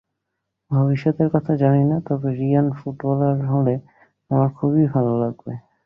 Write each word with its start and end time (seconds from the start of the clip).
ভবিষ্যতের 0.71 1.27
কথা 1.29 1.53
জানি 1.55 1.83
না, 1.83 1.97
তবে 2.07 2.29
রিয়ান 2.35 2.67
ফুটবলার 2.71 3.37
হলে 3.45 3.75
আমার 4.31 4.49
খুবই 4.57 4.83
ভালো 4.93 5.13
লাগবে। 5.19 5.53